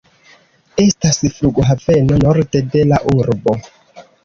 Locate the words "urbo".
3.21-3.57